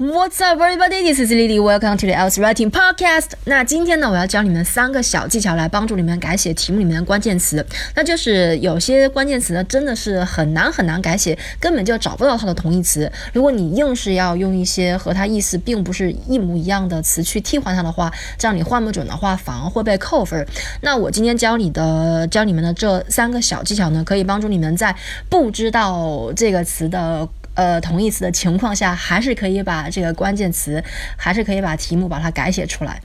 [0.00, 1.02] What's up, everybody?
[1.02, 1.60] This is Lily.
[1.60, 3.32] Welcome to the Else Writing Podcast.
[3.44, 7.62] 那今天呢，我要教你们三个小技巧来帮助你们改写题目里面的关键词。
[7.94, 13.12] 那就是有些关键词呢，真的是很难很难改写，根本就找不到它的同义词。
[13.34, 20.46] 如果你硬是要用一些和它意思并不是一模一样的词去替换它的话，这样你换不准的话，反而会被扣分。
[20.80, 24.96] 那我今天教你的教你们的这三个小技巧呢，可以帮助你们在
[25.28, 27.28] 不知道这个词的。
[27.60, 30.82] 呃，同义词的情况下，还是可以把这个关键词，
[31.14, 32.98] 还是可以把题目把它改写出来。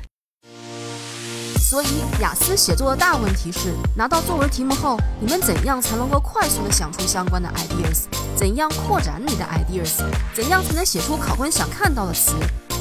[1.59, 1.87] 所以，
[2.21, 8.03] 雅思写作的大问题是，拿到作文题目后，你们怎样才能够快速的想出相关的 ideas？
[8.33, 10.01] 怎样扩展你的 ideas？
[10.33, 12.31] 怎样才能写出考官想看到的词？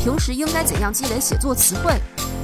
[0.05, 2.01] 平时应该怎样积累写作词汇？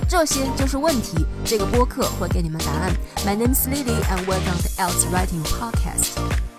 [0.09, 1.25] 这些就是问题。
[1.45, 2.93] 这个播客会给你们答案。
[3.25, 6.50] My name is Lily, and welcome to Else Writing Podcast.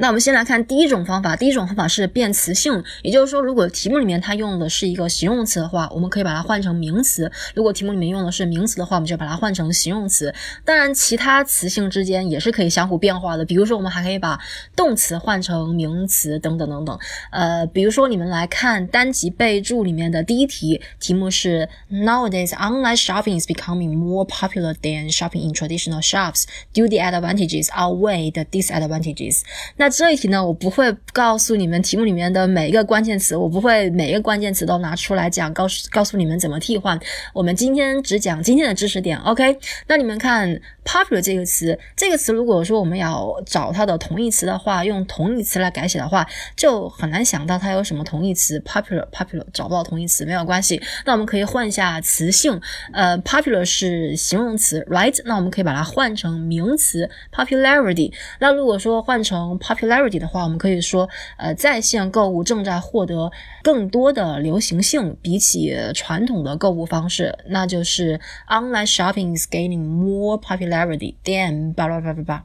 [0.00, 10.34] 那我们先来看第一种方法，第一种方法是变词性，也就是说，如果题目里面它用的是一个形容词的话，我们可以把它换成名词；如果题目里面用的是名词的话，我们就把它换成形容词。
[10.64, 14.40] 当然，其他词性之间也是可以相互变化的，比如说，我们还可以把
[14.74, 16.98] 动词换成名词，等等等等。
[17.30, 26.44] 呃，比如说，你们来看单集备注里面的第一题，题目是 Nowadays online shopping is becoming more popular than shopping in traditional shops.
[26.72, 29.42] Do the advantages outweigh the disadvantages?
[29.76, 36.98] 那这一题呢，我不会告诉你们题目里面的每一个关键词，我不会每一个关键词都拿出来讲，告诉告诉你们怎么替换。
[37.34, 39.58] 我们今天只讲今天的知识点，OK？
[39.86, 40.60] 那你们看
[40.90, 48.58] popular 这个词，这个词如果说我们要找它的同义词的话，用同义词来改写的话，就很难想到它有什么同义词。
[48.60, 52.60] popular popular 找不到同义词没有关系，那我们可以换一下词性，
[52.92, 55.16] 呃，popular 是形容词，right？
[55.24, 58.12] 那我们可以把它换成名词 popularity。
[58.40, 63.30] 那如果说换成 popularity 的话，我们可以说，呃，在线购物正在获得
[63.62, 72.43] 更多的流行性，比起传统的购物方式，那就是 online shopping is gaining more popularity than 叭叭叭叭叭。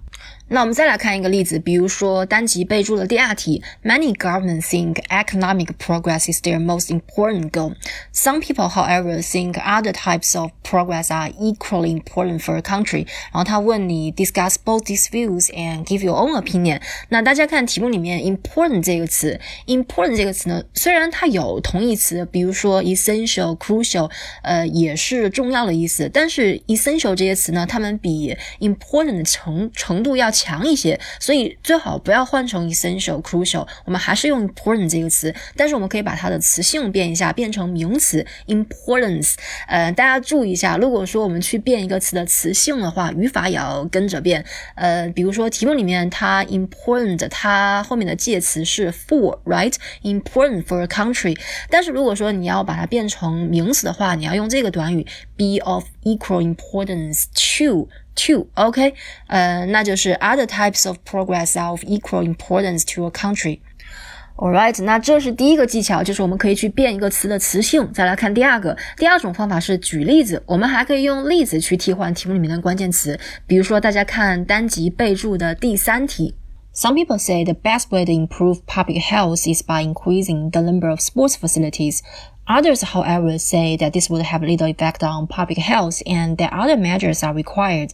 [0.49, 7.75] 那我们再来看一个例子，比如说单集备注的第二题，Many governments think economic progress is their most important goal.
[8.13, 13.07] Some people, however, think other types of progress are equally important for a country.
[13.33, 16.81] 然后他问你 discuss both these views and give your own opinion.
[17.11, 24.11] 那大家看题目里面 important 这个词，important 这个词呢，虽然它有同义词，比如说 essential、crucial，
[24.43, 28.14] 呃，也是重要的意思，但是 essential 这些词呢，它们比
[28.60, 39.34] important 的程程度要强一些，所以最好不要换成 essential、crucial，我们还是用 important 这个词，但是我们可以把它的词性变一下，变成名词 importance。
[39.68, 44.46] 呃，大家注意一下，如果说我们去变一个词的词性的话，语法也要跟着变。
[44.76, 51.38] 呃，比如说题目里面它 important，它后面的介词是 for，right？important for a country。
[51.70, 55.06] 但是如果说你要把它变成名词的话，你要用这个短语
[55.36, 57.26] be of equal importance
[57.58, 57.90] to。
[58.15, 58.95] Two，OK，
[59.29, 67.93] 呃，那就是 other types of progress are of equal importance to a country。Alright，那这是第一个技巧，就是我们可以去变一个词的词性。
[67.93, 73.21] 再来看第二个，第二种方法是举例子，我们还可以用例子去替换题目里面的关键词。
[73.47, 76.35] 比如说，大家看单集备注的第三题。
[76.75, 81.01] Some people say the best way to improve public health is by increasing the number of
[81.01, 82.01] sports facilities.
[82.47, 86.77] Others, however, say that this would have little effect on public health and that other
[86.77, 87.91] measures are required.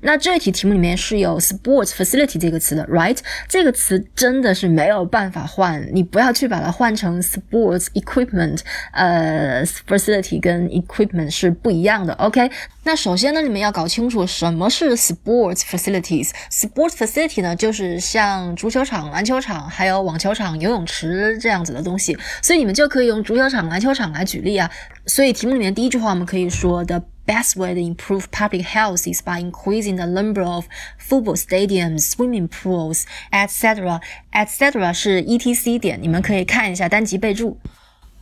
[0.00, 3.18] 那这一题题目里面是有 sports facility 这个词的，right？
[3.48, 8.60] 这个词真的是没有办法换，你不要去把它换成 sports equipment。
[8.92, 12.50] 呃，facility 跟 equipment 是不一样的，OK？
[12.84, 16.30] 那首先呢，你们要搞清楚什么是 sports facilities。
[16.50, 24.70] sports facility 呢，就是像足球场、篮球场、还有网球场、游泳池这样子的东西，所以你们就可以用足球场、篮球场来举例啊。
[25.06, 27.02] 所以题目里面第一句话我们可以说的。
[27.27, 30.65] best way to improve public health is by increasing the number of
[30.97, 34.01] football stadiums, swimming pools, etc.
[34.31, 34.93] etc.
[34.93, 37.57] 是 etc 点，你们可以看一下单集备注。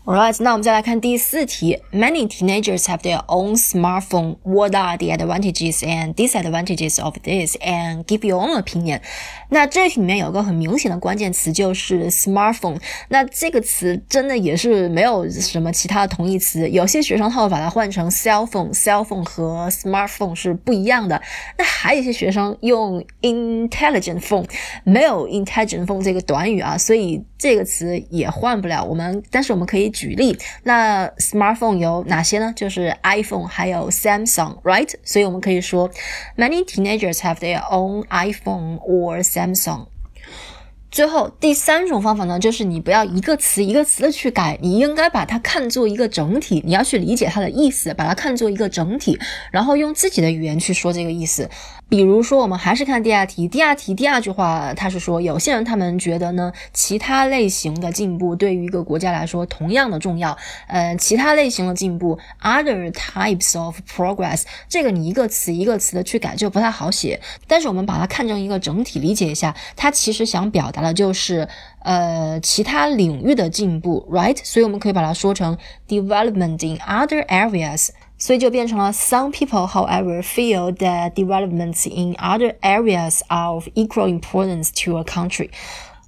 [0.06, 1.80] Alright，那我们再来看第四题。
[1.92, 4.36] Many teenagers have their own smartphone.
[4.44, 7.56] What are the advantages and disadvantages of this?
[7.56, 9.00] And give your own opinion.
[9.48, 12.78] 那这题里面有个很明显的关键词就是 smartphone。
[13.08, 16.70] 那这个词真的也是没有什么其他的同义词。
[16.70, 18.72] 有些学生他会把它换成 cell phone。
[18.72, 21.20] cell phone 和 smartphone 是不一样的。
[21.58, 24.48] 那还有一些学生用 intelligent phone，
[24.84, 28.84] 没有 intelligent phone 这个短语啊，所以这个词也换不了。
[28.84, 29.92] 我们但是我们可以。
[29.96, 32.52] 举例，那 smartphone 有哪些呢？
[32.54, 34.92] 就是 iPhone 还有 Samsung，right？
[35.02, 35.90] 所以我们可以说
[36.36, 39.86] ，many teenagers have their own iPhone or Samsung。
[40.90, 49.18] 最后第三种方法呢，就是你不要一个词一个词的去改，你应该把它看作一个整体，你要去理解它的意思，把它看作一个整体，
[49.50, 51.50] 然后用自己的语言去说这个意思。
[51.88, 60.36] 比如说，我们还是看第二题，第二题第二句话，他是说有些人他们觉得呢，其他类型的进步对于一个国家来说同样的重要。
[60.66, 67.20] 呃，其他类型的进步，other types of progress，这个你一个词一个词的去改就不太好写。
[67.46, 71.48] 但是我们把它看成一个整体理解一下，它其实想表达的就是
[71.84, 74.36] 呃其他领域的进步，right？
[74.42, 75.56] 所以我们可以把它说成
[75.86, 77.90] development in other areas。
[78.17, 85.03] 所以就变成了 Some people, however, feel that developments in other areas are of equal importance to a
[85.03, 85.49] country.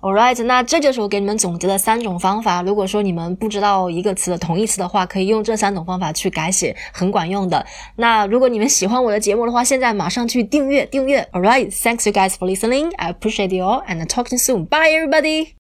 [0.02, 2.62] Alright，那这就是我给你们总结的三种方法。
[2.62, 7.66] 如果说你们不知道一个词的同义词的话，可以用这三种方法去改写，很管用的。
[7.96, 11.26] 那如果你们喜欢我的节目的话，现在马上去订阅订阅。
[11.32, 12.92] Alright，thanks you guys for listening.
[12.98, 14.66] I appreciate you all and talk to you soon.
[14.66, 15.52] Bye everybody.